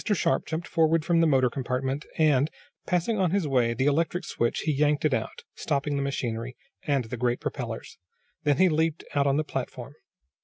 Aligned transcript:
Sharp 0.03 0.47
jumped 0.47 0.67
forward 0.67 1.05
from 1.05 1.19
the 1.21 1.27
motor 1.27 1.47
compartment, 1.51 2.07
and, 2.17 2.49
passing 2.87 3.19
on 3.19 3.29
his 3.29 3.47
way 3.47 3.75
the 3.75 3.85
electric 3.85 4.25
switch, 4.25 4.61
he 4.61 4.71
yanked 4.71 5.05
it 5.05 5.13
out, 5.13 5.43
stopping 5.53 5.95
the 5.95 6.01
machinery, 6.01 6.57
and 6.87 7.05
the 7.05 7.17
great 7.17 7.39
propellers. 7.39 7.99
Then 8.43 8.57
he 8.57 8.67
leaped 8.67 9.03
out 9.13 9.27
on 9.27 9.37
the 9.37 9.43
platform. 9.43 9.93